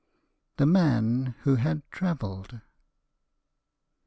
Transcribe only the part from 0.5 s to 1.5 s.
THE MAN